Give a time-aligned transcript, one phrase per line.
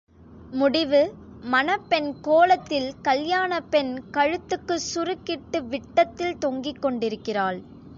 [0.51, 1.01] முடிவு
[1.45, 7.61] மணப்பெண் கோலத்தில் கல்யாணப் பெண் கழுத்துக்குச் சுருக்கிட்டு, விட்டத்தில் தொங்கிக் கொண்டிருக்கிறாள்!